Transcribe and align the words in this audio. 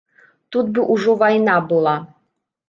Тут 0.55 0.71
бы 0.77 0.85
ўжо 0.93 1.15
вайна 1.19 1.59
была. 1.75 1.95